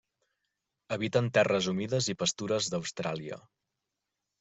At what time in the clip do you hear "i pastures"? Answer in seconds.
2.15-2.75